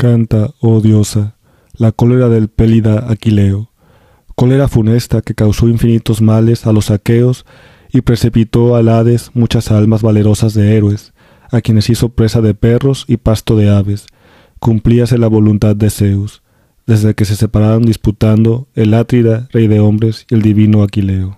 [0.00, 1.34] Canta, oh diosa,
[1.76, 3.72] la cólera del pélida Aquileo,
[4.36, 7.44] cólera funesta que causó infinitos males a los aqueos
[7.92, 11.14] y precipitó al Hades muchas almas valerosas de héroes,
[11.50, 14.06] a quienes hizo presa de perros y pasto de aves.
[14.60, 16.44] Cumplíase la voluntad de Zeus,
[16.86, 21.36] desde que se separaron disputando el Átrida, rey de hombres, y el divino Aquileo.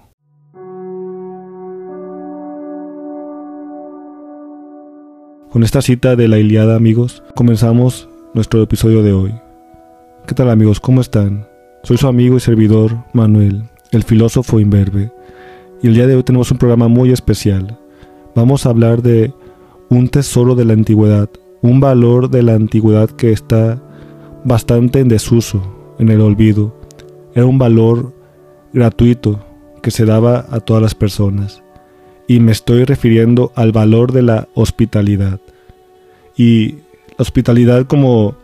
[5.51, 9.35] Con esta cita de la Iliada, amigos, comenzamos nuestro episodio de hoy.
[10.27, 10.79] ¿Qué tal, amigos?
[10.79, 11.49] ¿Cómo están?
[11.83, 15.11] Soy su amigo y servidor Manuel, el filósofo imberbe,
[15.83, 17.79] y el día de hoy tenemos un programa muy especial.
[18.35, 19.33] Vamos a hablar de
[19.89, 21.29] un tesoro de la antigüedad,
[21.63, 23.83] un valor de la antigüedad que está
[24.45, 26.75] bastante en desuso, en el olvido.
[27.35, 28.13] Era un valor
[28.73, 29.41] gratuito
[29.83, 31.63] que se daba a todas las personas
[32.29, 35.41] y me estoy refiriendo al valor de la hospitalidad.
[36.37, 36.77] Y
[37.21, 38.35] hospitalidad como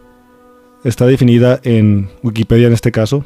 [0.85, 3.25] está definida en Wikipedia en este caso,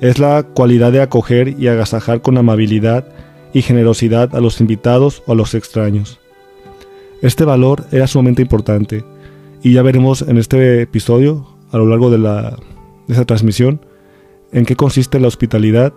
[0.00, 3.08] es la cualidad de acoger y agasajar con amabilidad
[3.52, 6.20] y generosidad a los invitados o a los extraños.
[7.20, 9.04] Este valor era sumamente importante
[9.62, 12.50] y ya veremos en este episodio, a lo largo de, la,
[13.06, 13.80] de esta transmisión,
[14.52, 15.92] en qué consiste la hospitalidad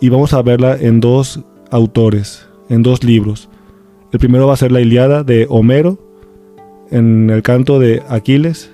[0.00, 1.40] y vamos a verla en dos
[1.70, 3.48] autores, en dos libros.
[4.12, 5.98] El primero va a ser la Iliada de Homero,
[6.94, 8.70] en el canto de Aquiles,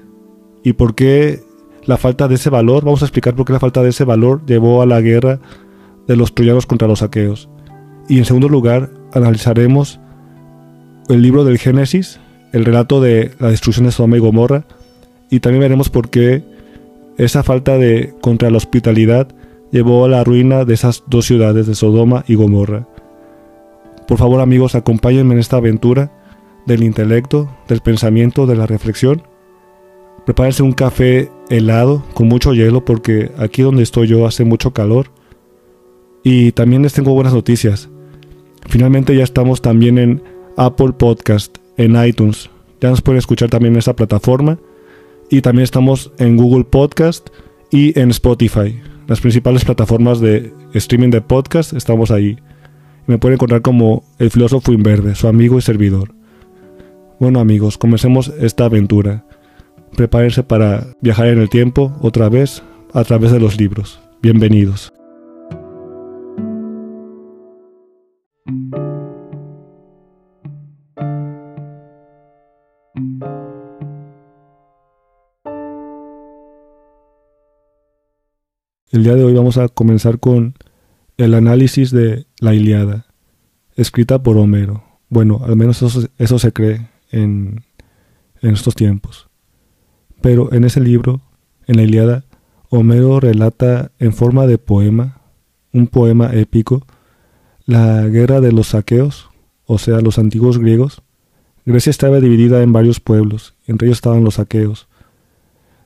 [0.63, 1.41] y por qué
[1.87, 4.45] la falta de ese valor, vamos a explicar por qué la falta de ese valor
[4.45, 5.41] llevó a la guerra
[6.07, 7.49] de los troyanos contra los aqueos.
[8.11, 10.01] Y en segundo lugar, analizaremos
[11.09, 12.21] el libro del Génesis,
[12.53, 14.65] el relato de la destrucción de Sodoma y Gomorra,
[15.31, 16.45] y también veremos por qué
[17.17, 19.29] esa falta de contra la hospitalidad
[19.73, 22.87] llevó a la ruina de esas dos ciudades de Sodoma y Gomorra.
[24.07, 26.20] Por favor amigos, acompáñenme en esta aventura
[26.67, 29.23] del intelecto, del pensamiento, de la reflexión.
[30.25, 35.11] Prepárense un café helado con mucho hielo porque aquí donde estoy yo hace mucho calor.
[36.23, 37.89] Y también les tengo buenas noticias.
[38.69, 40.23] Finalmente ya estamos también en
[40.57, 42.51] Apple Podcast, en iTunes.
[42.81, 44.59] Ya nos pueden escuchar también en esa plataforma.
[45.31, 47.31] Y también estamos en Google Podcast
[47.71, 48.79] y en Spotify.
[49.07, 52.39] Las principales plataformas de streaming de podcast estamos ahí.
[53.07, 56.20] Me pueden encontrar como el filósofo inverde, su amigo y servidor.
[57.21, 59.27] Bueno amigos, comencemos esta aventura.
[59.95, 62.63] Prepárense para viajar en el tiempo otra vez
[62.95, 64.01] a través de los libros.
[64.23, 64.91] Bienvenidos.
[78.91, 80.55] El día de hoy vamos a comenzar con
[81.19, 83.05] el análisis de la Iliada,
[83.77, 84.85] escrita por Homero.
[85.11, 87.65] Bueno, al menos eso, se cree en,
[88.43, 89.29] estos tiempos.
[90.21, 91.21] Pero en ese libro,
[91.67, 92.25] en la Iliada,
[92.69, 95.21] Homero relata en forma de poema,
[95.73, 96.87] un poema épico,
[97.67, 99.29] la guerra de los saqueos,
[99.67, 101.03] o sea, los antiguos griegos.
[101.67, 104.89] Grecia estaba dividida en varios pueblos, entre ellos estaban los saqueos,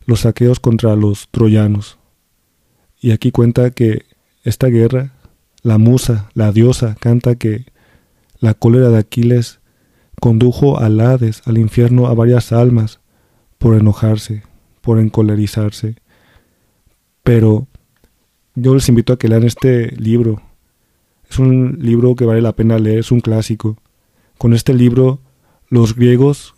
[0.07, 1.99] los saqueos contra los troyanos.
[3.01, 4.05] Y aquí cuenta que
[4.45, 5.13] esta guerra
[5.65, 7.65] la musa, la diosa, canta que
[8.39, 9.61] la cólera de Aquiles
[10.21, 13.01] condujo al Hades, al infierno, a varias almas
[13.59, 14.43] por enojarse,
[14.81, 15.97] por encolerizarse.
[17.23, 17.67] Pero
[18.55, 20.43] yo les invito a que lean este libro.
[21.31, 23.79] Es un libro que vale la pena leer, es un clásico.
[24.39, 25.21] Con este libro
[25.69, 26.55] los griegos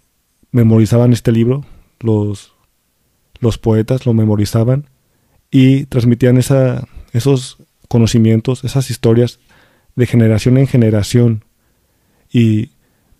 [0.50, 1.64] memorizaban este libro,
[2.00, 2.54] los,
[3.40, 4.88] los poetas lo memorizaban
[5.50, 9.38] y transmitían esa, esos conocimientos, esas historias
[9.94, 11.44] de generación en generación.
[12.30, 12.70] Y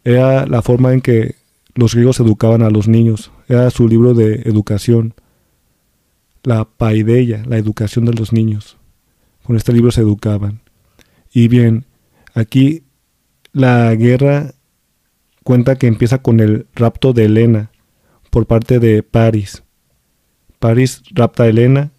[0.06, 1.34] era la forma en que
[1.74, 3.32] los griegos educaban a los niños.
[3.48, 5.14] Era su libro de educación.
[6.44, 8.76] La paideia, la educación de los niños.
[9.42, 10.60] Con este libro se educaban.
[11.32, 11.86] Y bien,
[12.34, 12.84] aquí
[13.52, 14.54] la guerra
[15.42, 17.72] cuenta que empieza con el rapto de Helena
[18.30, 19.64] por parte de París.
[20.60, 21.90] París rapta a Helena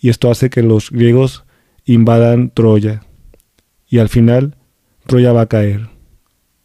[0.00, 1.44] y esto hace que los griegos
[1.84, 3.02] invadan Troya.
[3.86, 4.56] Y al final,
[5.06, 5.91] Troya va a caer.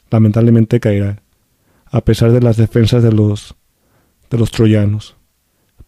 [0.10, 1.22] Lamentablemente caerá,
[1.86, 3.56] a pesar de las defensas de los,
[4.30, 5.16] de los troyanos.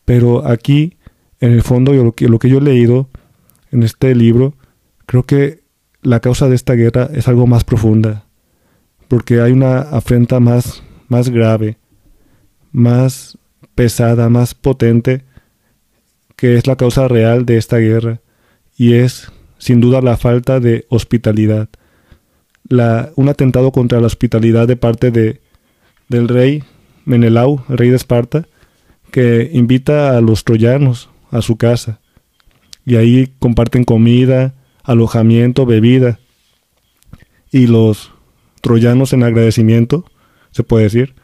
[0.05, 0.97] Pero aquí,
[1.39, 3.09] en el fondo, yo, lo, que, lo que yo he leído
[3.71, 4.55] en este libro,
[5.05, 5.63] creo que
[6.01, 8.25] la causa de esta guerra es algo más profunda,
[9.07, 11.77] porque hay una afrenta más, más grave,
[12.71, 13.37] más
[13.75, 15.23] pesada, más potente,
[16.35, 18.21] que es la causa real de esta guerra,
[18.77, 21.69] y es sin duda la falta de hospitalidad.
[22.69, 25.41] La, un atentado contra la hospitalidad de parte de,
[26.07, 26.63] del rey
[27.05, 28.47] Menelau, rey de Esparta,
[29.11, 31.99] que invita a los troyanos a su casa
[32.85, 36.19] y ahí comparten comida, alojamiento, bebida
[37.51, 38.11] y los
[38.61, 40.05] troyanos en agradecimiento,
[40.51, 41.15] se puede decir,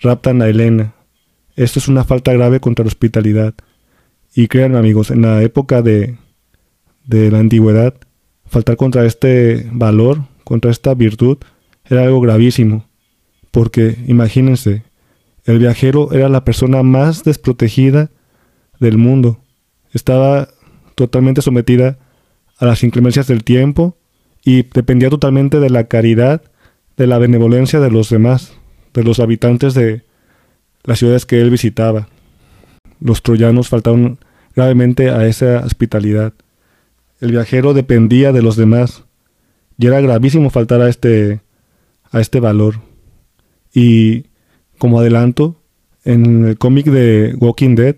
[0.00, 0.94] raptan a Helena.
[1.56, 3.54] Esto es una falta grave contra la hospitalidad.
[4.34, 6.16] Y créanme amigos, en la época de,
[7.04, 7.94] de la antigüedad,
[8.46, 11.38] faltar contra este valor, contra esta virtud,
[11.84, 12.86] era algo gravísimo.
[13.50, 14.84] Porque imagínense,
[15.44, 18.10] el viajero era la persona más desprotegida
[18.78, 19.40] del mundo.
[19.92, 20.48] Estaba
[20.94, 21.98] totalmente sometida
[22.58, 23.96] a las inclemencias del tiempo
[24.44, 26.42] y dependía totalmente de la caridad,
[26.96, 28.52] de la benevolencia de los demás,
[28.94, 30.04] de los habitantes de
[30.84, 32.08] las ciudades que él visitaba.
[33.00, 34.18] Los troyanos faltaron
[34.54, 36.34] gravemente a esa hospitalidad.
[37.20, 39.04] El viajero dependía de los demás
[39.80, 41.40] y era gravísimo faltar a este
[42.12, 42.80] a este valor.
[43.72, 44.26] Y
[44.78, 45.56] como adelanto,
[46.04, 47.96] en el cómic de Walking Dead,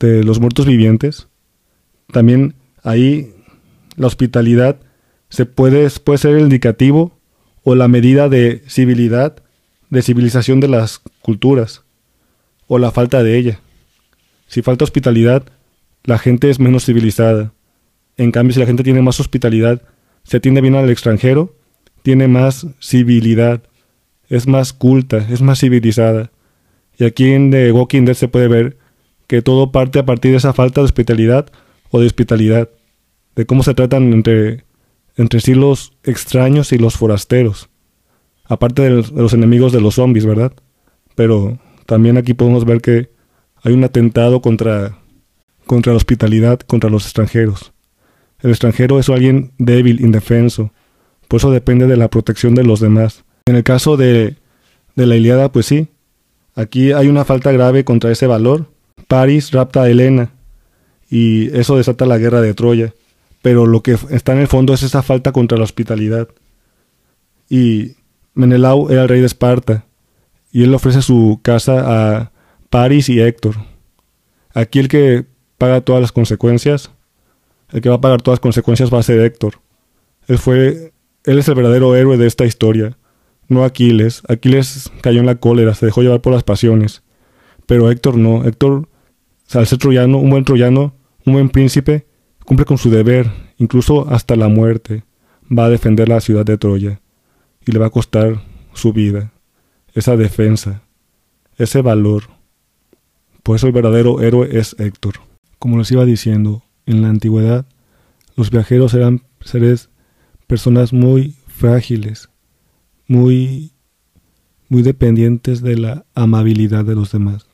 [0.00, 1.28] de los muertos vivientes,
[2.12, 3.32] también ahí
[3.96, 4.80] la hospitalidad
[5.28, 7.16] se puede, puede ser el indicativo
[7.62, 9.36] o la medida de civilidad,
[9.90, 11.84] de civilización de las culturas,
[12.66, 13.60] o la falta de ella.
[14.48, 15.44] Si falta hospitalidad,
[16.02, 17.52] la gente es menos civilizada.
[18.16, 19.82] En cambio, si la gente tiene más hospitalidad,
[20.24, 21.56] se atiende bien al extranjero,
[22.02, 23.62] tiene más civilidad,
[24.28, 26.30] es más culta, es más civilizada.
[26.98, 28.78] Y aquí en The Walking Dead se puede ver
[29.26, 31.50] que todo parte a partir de esa falta de hospitalidad
[31.90, 32.68] o de hospitalidad,
[33.36, 34.64] de cómo se tratan entre,
[35.16, 37.68] entre sí los extraños y los forasteros,
[38.44, 40.52] aparte de los, enemigos de los zombies, ¿verdad?
[41.14, 43.10] Pero también aquí podemos ver que
[43.62, 44.98] hay un atentado contra,
[45.66, 47.72] contra la hospitalidad, contra los extranjeros.
[48.42, 50.72] El extranjero es alguien débil, indefenso,
[51.30, 53.24] por eso depende de la protección de los demás.
[53.46, 54.36] En el caso de,
[54.96, 55.86] de la Iliada, pues sí,
[56.56, 58.66] aquí hay una falta grave contra ese valor.
[59.06, 60.32] Paris rapta a Helena
[61.08, 62.94] y eso desata la guerra de Troya.
[63.42, 66.28] Pero lo que está en el fondo es esa falta contra la hospitalidad.
[67.48, 67.96] Y
[68.34, 69.84] Menelao era el rey de Esparta
[70.50, 71.84] y él ofrece su casa
[72.18, 72.32] a
[72.70, 73.54] Paris y Héctor.
[74.52, 75.26] Aquí el que
[75.58, 76.90] paga todas las consecuencias,
[77.72, 79.54] el que va a pagar todas las consecuencias va a ser Héctor.
[80.26, 80.92] Él fue,
[81.24, 82.96] él es el verdadero héroe de esta historia
[83.50, 84.22] no Aquiles.
[84.28, 87.02] Aquiles cayó en la cólera, se dejó llevar por las pasiones.
[87.66, 88.44] Pero Héctor no.
[88.44, 88.88] Héctor,
[89.52, 90.94] al ser troyano, un buen troyano,
[91.26, 92.06] un buen príncipe,
[92.46, 95.04] cumple con su deber, incluso hasta la muerte.
[95.52, 97.00] Va a defender la ciudad de Troya.
[97.66, 98.40] Y le va a costar
[98.72, 99.32] su vida.
[99.94, 100.82] Esa defensa.
[101.58, 102.22] Ese valor.
[103.42, 105.14] Por eso el verdadero héroe es Héctor.
[105.58, 107.66] Como les iba diciendo, en la antigüedad,
[108.36, 109.90] los viajeros eran seres,
[110.46, 112.28] personas muy frágiles,
[113.06, 113.72] muy,
[114.68, 117.46] muy dependientes de la amabilidad de los demás,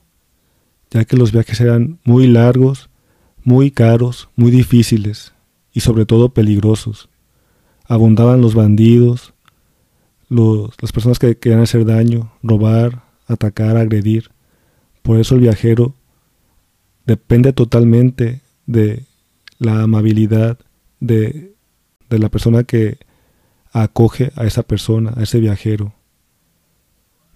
[0.91, 2.88] ya que los viajes eran muy largos,
[3.44, 5.35] muy caros, muy difíciles
[5.73, 7.09] y sobre todo peligrosos.
[7.85, 9.35] Abundaban los bandidos,
[10.29, 14.31] los, las personas que querían hacer daño, robar, atacar, agredir.
[15.03, 15.94] Por eso el viajero
[17.05, 19.06] depende totalmente de
[19.58, 20.58] la amabilidad
[21.00, 21.55] de,
[22.08, 22.99] de la persona que
[23.73, 25.93] acoge a esa persona, a ese viajero.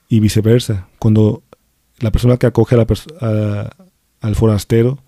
[0.08, 1.43] Y viceversa, cuando
[1.99, 4.99] la persona que acoge al forastero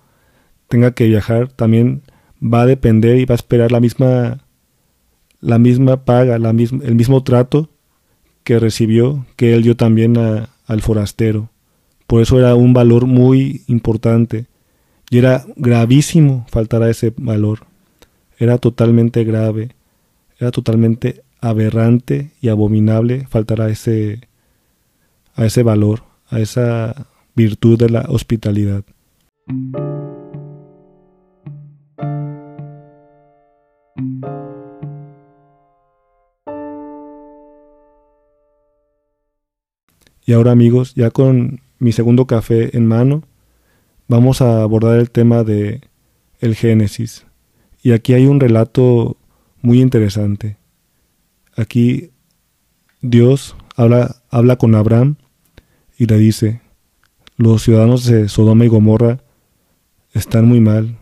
[0.69, 2.03] tenga que viajar, también
[2.43, 4.44] va a depender y va a esperar la misma,
[5.41, 7.70] la misma paga, la el mismo trato
[8.44, 11.51] que recibió, que él dio también al forastero.
[12.06, 14.46] Por eso era un valor muy importante.
[15.13, 17.67] Y era gravísimo faltar a ese valor.
[18.39, 19.73] Era totalmente grave.
[20.39, 24.27] Era totalmente aberrante y abominable faltar a ese,
[25.35, 28.85] a ese valor, a esa virtud de la hospitalidad.
[40.25, 43.25] Y ahora amigos, ya con mi segundo café en mano,
[44.13, 45.81] vamos a abordar el tema de
[46.39, 47.25] el Génesis.
[47.83, 49.17] Y aquí hay un relato
[49.63, 50.59] muy interesante.
[51.57, 52.11] Aquí
[53.01, 55.17] Dios habla, habla con Abraham
[55.97, 56.61] y le dice,
[57.39, 59.23] los ciudadanos de Sodoma y Gomorra
[60.13, 60.99] están muy mal.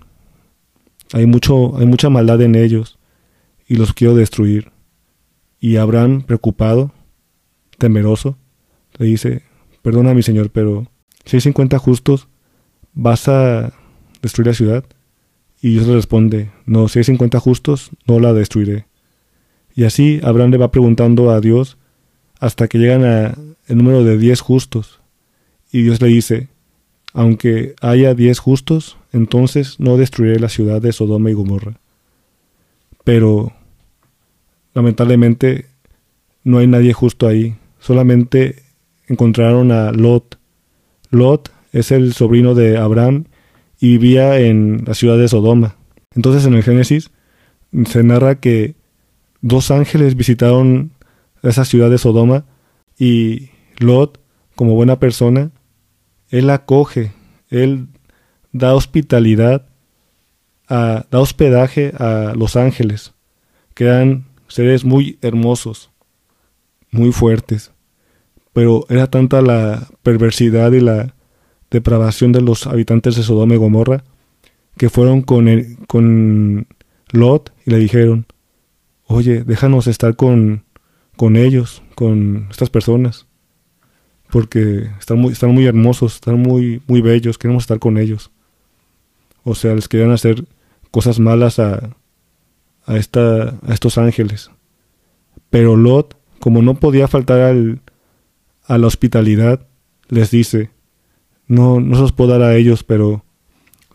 [1.12, 3.00] Hay, mucho, hay mucha maldad en ellos
[3.67, 4.71] y los quiero destruir.
[5.59, 6.93] Y Abraham, preocupado,
[7.76, 8.38] temeroso,
[8.99, 9.43] le dice,
[9.83, 10.87] perdona mi señor, pero
[11.25, 12.29] si hay 50 justos,
[12.94, 13.73] ¿vas a
[14.23, 14.85] destruir la ciudad?
[15.61, 18.87] Y Dios le responde, no, si hay 50 justos, no la destruiré.
[19.75, 21.76] Y así Abraham le va preguntando a Dios
[22.38, 23.35] hasta que llegan a
[23.66, 25.00] el número de 10 justos.
[25.70, 26.49] Y Dios le dice,
[27.12, 31.78] aunque haya diez justos, entonces no destruiré la ciudad de Sodoma y Gomorra.
[33.04, 33.52] Pero,
[34.75, 35.66] lamentablemente,
[36.44, 37.56] no hay nadie justo ahí.
[37.80, 38.62] Solamente
[39.09, 40.38] encontraron a Lot.
[41.11, 43.24] Lot es el sobrino de Abraham
[43.80, 45.76] y vivía en la ciudad de Sodoma.
[46.14, 47.10] Entonces en el Génesis
[47.86, 48.74] se narra que
[49.40, 50.92] dos ángeles visitaron
[51.42, 52.44] esa ciudad de Sodoma
[52.98, 54.20] y Lot,
[54.54, 55.52] como buena persona,
[56.28, 57.12] él acoge,
[57.48, 57.88] él
[58.52, 59.66] da hospitalidad,
[60.68, 63.14] da hospedaje a los ángeles,
[63.74, 65.90] que eran seres muy hermosos,
[66.90, 67.72] muy fuertes.
[68.52, 71.14] Pero era tanta la perversidad y la
[71.70, 74.04] depravación de los habitantes de Sodoma y Gomorra
[74.76, 75.46] que fueron con,
[75.86, 76.66] con
[77.12, 78.26] Lot y le dijeron,
[79.06, 80.64] oye, déjanos estar con,
[81.16, 83.26] con ellos, con estas personas,
[84.30, 88.30] porque están muy, están muy hermosos, están muy, muy bellos, queremos estar con ellos.
[89.42, 90.44] O sea, les querían hacer
[90.90, 91.96] cosas malas a,
[92.86, 94.50] a, esta, a estos ángeles.
[95.50, 97.82] Pero Lot, como no podía faltar al,
[98.64, 99.66] a la hospitalidad,
[100.08, 100.70] les dice,
[101.50, 103.25] no, no se los puedo dar a ellos, pero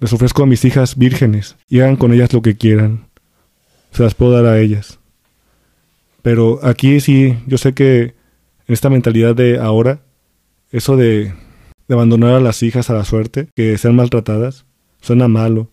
[0.01, 3.05] les ofrezco a mis hijas vírgenes y hagan con ellas lo que quieran.
[3.91, 4.99] Se las puedo dar a ellas.
[6.21, 8.13] Pero aquí sí, yo sé que
[8.67, 10.01] en esta mentalidad de ahora,
[10.71, 11.33] eso de,
[11.87, 14.65] abandonar a las hijas a la suerte, que sean maltratadas,
[14.99, 15.69] suena malo.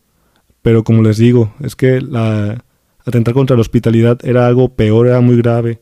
[0.63, 2.65] Pero como les digo, es que la
[3.05, 5.81] atentar contra la hospitalidad era algo peor, era muy grave.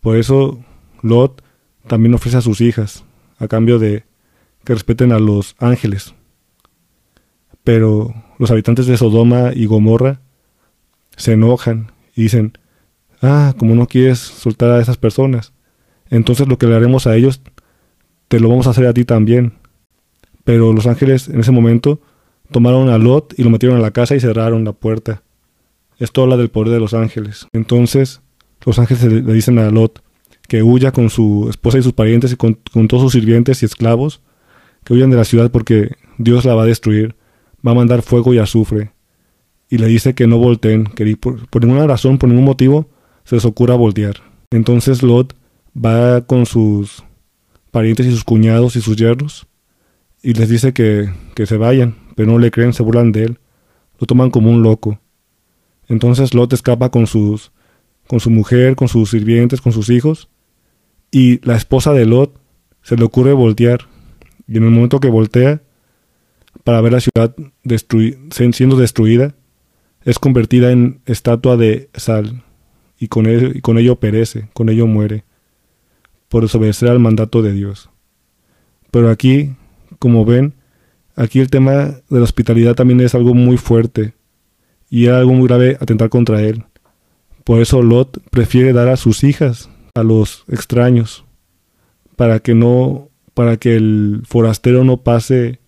[0.00, 0.58] Por eso
[1.02, 1.40] Lot
[1.86, 3.04] también ofrece a sus hijas,
[3.38, 4.02] a cambio de
[4.64, 6.14] que respeten a los ángeles.
[7.62, 10.20] Pero los habitantes de Sodoma y Gomorra
[11.16, 12.58] se enojan y dicen,
[13.22, 15.52] ah, como no quieres soltar a esas personas,
[16.10, 17.40] entonces lo que le haremos a ellos,
[18.28, 19.54] te lo vamos a hacer a ti también.
[20.44, 22.00] Pero los ángeles en ese momento
[22.50, 25.22] tomaron a Lot y lo metieron a la casa y cerraron la puerta.
[25.98, 27.46] Esto habla del poder de los ángeles.
[27.52, 28.20] Entonces
[28.64, 30.02] los ángeles le dicen a Lot
[30.48, 33.66] que huya con su esposa y sus parientes y con, con todos sus sirvientes y
[33.66, 34.20] esclavos,
[34.84, 37.16] que huyan de la ciudad porque Dios la va a destruir
[37.66, 38.92] va a mandar fuego y azufre.
[39.70, 42.90] Y le dice que no volteen, que por, ninguna razón, por ningún motivo,
[43.24, 44.16] se les ocurra voltear.
[44.50, 45.34] Entonces Lot
[45.74, 47.02] va con sus
[47.70, 49.46] parientes y sus cuñados y sus yernos
[50.22, 53.38] y les dice que, que se vayan, pero no le creen, se burlan de él,
[53.98, 55.00] lo toman como un loco.
[55.88, 57.52] Entonces Lot escapa con sus
[58.06, 60.28] con su mujer, con sus sirvientes, con sus hijos,
[61.10, 62.38] y la esposa de Lot
[62.82, 63.88] se le ocurre voltear,
[64.46, 65.62] y en el momento que voltea,
[66.62, 67.34] para ver la ciudad
[68.52, 69.34] siendo destruida,
[70.04, 72.42] es convertida en estatua de sal,
[72.98, 75.24] y con, ello, perece, con ello muere,
[76.28, 77.90] por desobedecer al mandato de Dios.
[78.90, 79.54] Pero aquí,
[79.98, 80.54] como ven,
[81.16, 84.14] aquí el tema de la hospitalidad también es algo muy fuerte,
[84.88, 86.64] y era algo muy grave atentar contra él.
[87.42, 91.24] Por eso Lot prefiere dar a sus hijas a los extraños,
[92.16, 95.60] para que no, para que el forastero no pase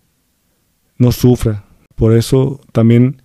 [0.97, 1.65] no sufra.
[1.95, 3.21] Por eso también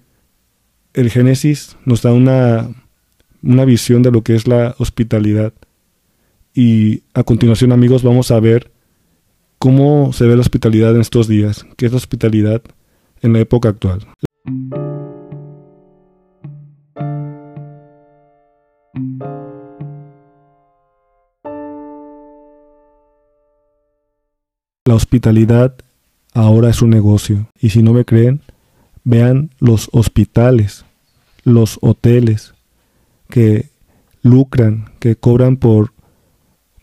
[0.95, 2.69] el Génesis nos da una,
[3.43, 5.53] una visión de lo que es la hospitalidad.
[6.55, 8.71] Y a continuación, amigos, vamos a ver
[9.59, 12.63] cómo se ve la hospitalidad en estos días, qué es la hospitalidad
[13.23, 14.07] en la época actual.
[24.85, 25.77] La hospitalidad
[26.35, 27.47] ahora es un negocio.
[27.61, 28.41] Y si no me creen,
[29.05, 30.85] vean los hospitales,
[31.45, 32.55] los hoteles
[33.29, 33.69] que
[34.23, 35.93] lucran, que cobran por,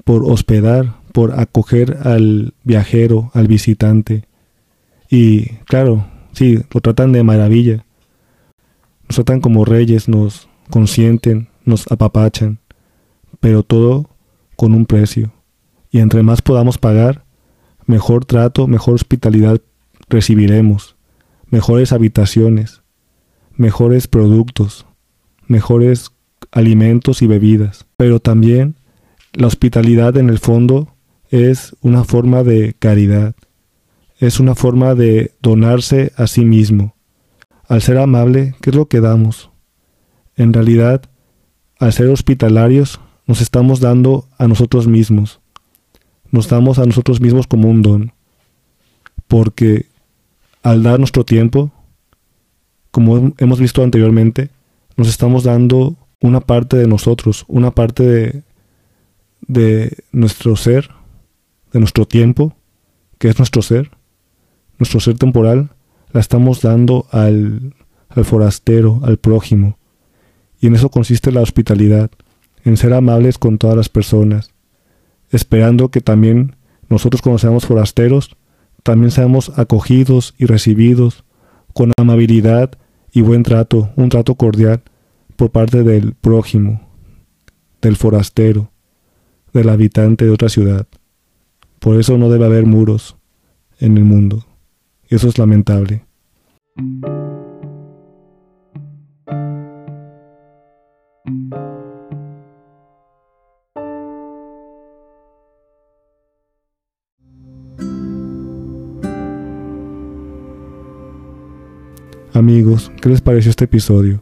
[0.06, 4.24] por hospedar, por acoger al viajero, al visitante.
[5.10, 7.84] Y claro, sí, lo tratan de maravilla.
[9.10, 12.60] Nos tratan como reyes, nos consienten, nos apapachan,
[13.42, 14.10] pero todo
[14.56, 15.34] con un precio.
[15.92, 17.26] Y entre más podamos pagar,
[17.90, 19.60] mejor trato, mejor hospitalidad
[20.10, 20.96] recibiremos,
[21.50, 22.84] mejores habitaciones,
[23.56, 24.86] mejores productos,
[25.48, 26.12] mejores
[26.52, 27.88] alimentos y bebidas.
[27.98, 28.76] Pero también
[29.34, 30.94] la hospitalidad en el fondo
[31.32, 33.34] es una forma de caridad,
[34.20, 36.96] es una forma de donarse a sí mismo.
[37.68, 39.50] Al ser amable, ¿qué es lo que damos?
[40.36, 41.02] En realidad,
[41.80, 45.42] al ser hospitalarios, nos estamos dando a nosotros mismos
[46.32, 48.14] nos damos a nosotros mismos como un don.
[49.28, 49.88] Porque
[50.64, 51.72] al dar nuestro tiempo,
[52.92, 54.50] como hemos visto anteriormente,
[54.98, 58.44] nos estamos dando una parte de nosotros, una parte de,
[59.48, 60.90] de nuestro ser,
[61.72, 62.56] de nuestro tiempo,
[63.18, 63.92] que es nuestro ser.
[64.80, 65.70] nuestro ser temporal,
[66.12, 67.76] la estamos dando al,
[68.10, 69.78] al forastero, al prójimo.
[70.60, 72.10] Y en eso consiste la hospitalidad,
[72.64, 74.52] en ser amables con todas las personas,
[75.32, 76.56] esperando que también
[76.90, 78.36] nosotros cuando seamos forasteros,
[78.84, 81.24] también seamos acogidos y recibidos
[81.74, 82.72] con amabilidad
[83.12, 84.82] y buen trato, un trato cordial
[85.36, 86.82] por parte del prójimo,
[87.82, 88.72] del forastero,
[89.54, 90.88] del habitante de otra ciudad.
[91.80, 93.16] Por eso no debe haber muros
[93.80, 94.46] en el mundo.
[95.08, 96.06] Eso es lamentable.
[112.80, 114.22] Amigos, ¿qué les pareció este episodio?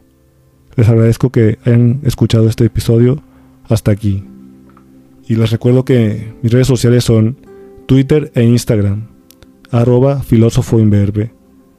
[0.74, 3.22] Les agradezco que hayan escuchado este episodio
[3.68, 4.24] hasta aquí.
[5.28, 7.36] Y les recuerdo que mis redes sociales son
[7.86, 9.06] Twitter e Instagram,
[9.70, 10.80] arroba filósofo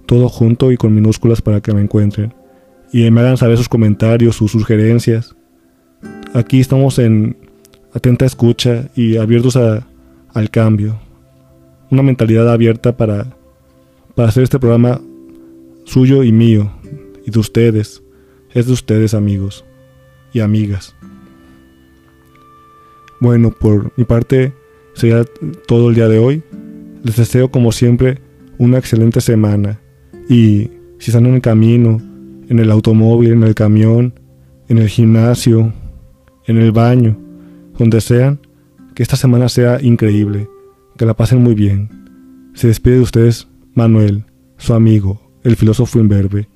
[0.06, 2.34] todo junto y con minúsculas para que me encuentren.
[2.94, 5.36] Y me hagan saber sus comentarios, sus sugerencias.
[6.34, 7.36] Aquí estamos en
[7.94, 10.98] atenta escucha y abiertos al cambio.
[11.92, 13.36] Una mentalidad abierta para,
[14.16, 15.02] para hacer este programa
[15.90, 16.72] suyo y mío,
[17.26, 18.04] y de ustedes,
[18.54, 19.66] es de ustedes amigos
[20.34, 20.96] y amigas.
[23.20, 24.54] Bueno, por mi parte
[24.94, 25.26] sería
[25.68, 26.44] todo el día de hoy.
[27.04, 28.20] Les deseo como siempre
[28.60, 29.80] una excelente semana
[30.30, 30.70] y
[31.00, 32.00] si están en el camino,
[32.50, 34.14] en el automóvil, en el camión,
[34.68, 35.74] en el gimnasio,
[36.46, 37.18] en el baño,
[37.80, 38.40] donde sean,
[38.94, 40.48] que esta semana sea increíble,
[40.98, 41.90] que la pasen muy bien.
[42.54, 44.26] Se despide de ustedes Manuel,
[44.58, 46.48] su amigo, el filósofo imberbe.